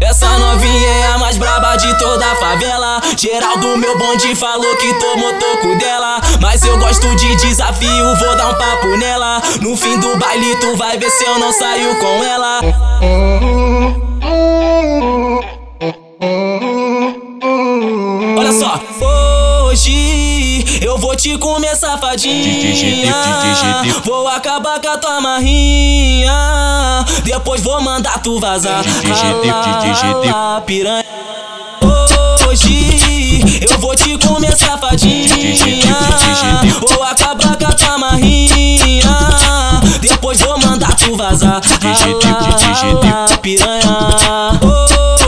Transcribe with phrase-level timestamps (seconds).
[0.00, 3.00] Essa novinha é a mais braba de toda a favela.
[3.16, 6.20] Geraldo meu bonde falou que tomou toco dela.
[6.40, 9.42] Mas eu gosto de desafio, vou dar um papo nela.
[9.60, 12.60] No fim do baile, tu vai ver se eu não saio com ela.
[18.38, 18.80] Olha só,
[19.66, 20.39] hoje
[20.80, 23.14] eu vou te comer safadinha.
[24.04, 27.04] Vou acabar com a tua marrinha.
[27.24, 28.84] Depois vou mandar tu vazar.
[30.32, 31.04] Rala, piranha.
[32.48, 35.28] Hoje eu vou te comer safadinha.
[36.88, 39.02] Vou acabar com a tua marrinha.
[40.00, 41.60] Depois vou mandar tu vazar.
[41.82, 44.60] Rala, piranha.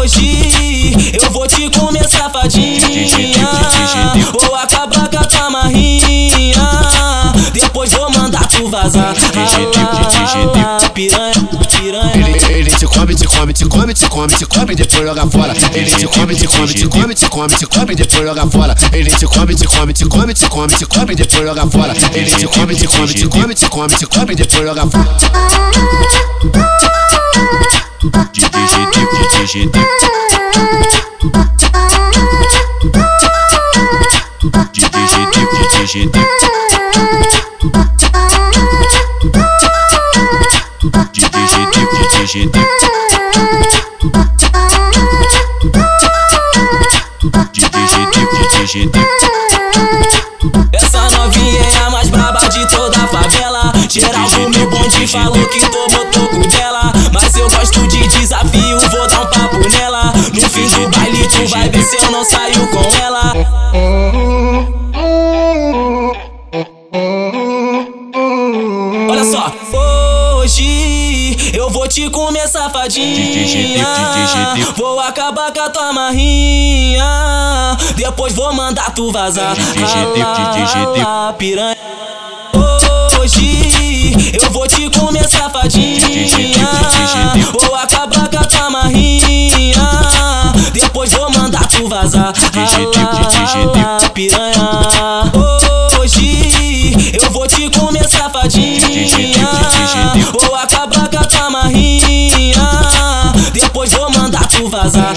[0.00, 2.82] Hoje eu vou te comer safadinha.
[4.40, 5.21] Vou acabar com
[5.72, 7.32] a tua marrinha.
[7.52, 9.14] Depois vou mandar tu vazar.
[10.94, 11.32] Piranha,
[11.74, 12.28] piranha.
[12.28, 15.54] Ele, ele te come, te come, te come, te come, te come, depois joga fora.
[15.72, 18.74] Ele te come, te come, te come, te come, te come, depois joga fora.
[18.92, 21.94] Ele te come, te come, te come, te come, te come, depois joga fora.
[22.12, 25.16] Ele te come, te come, te come, te come, te come, depois joga fora.
[50.72, 53.72] Essa novinha é a mais braba de toda a favela.
[53.90, 56.92] Geral do meu bonde falou que tomou toco dela.
[57.12, 60.12] Mas eu gosto de desafio, vou dar um papo nela.
[60.12, 63.32] No fim do baile, tu vai ver se eu não saio com ela.
[70.62, 73.84] Hoje eu vou te comer safadinha.
[74.76, 77.76] Vou acabar com a tua marrinha.
[77.96, 79.56] Depois vou mandar tu vazar.
[81.38, 81.76] Piranha.
[83.20, 86.00] Hoje eu vou te comer safadinha.
[87.60, 89.74] Vou acabar com a tua marrinha.
[90.72, 92.32] Depois vou mandar tu vazar.
[94.14, 95.41] Piranha.
[104.82, 105.16] Vazar.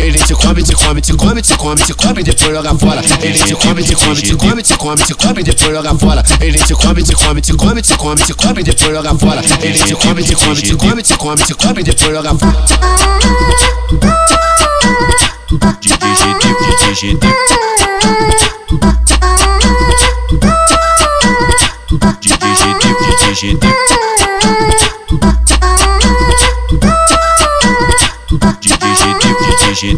[0.00, 3.00] Ele, te come, te come, te come, te come, te come, depois joga fora.
[3.20, 6.22] Ele te come, te come, te come, te come, te come, depois joga fora.
[6.40, 9.40] Ele te come, te come, te come, te come, te come, depois joga fora.
[9.60, 12.64] Ele te come, te come, te come, te come, te come, depois joga fora.
[29.70, 29.94] GG,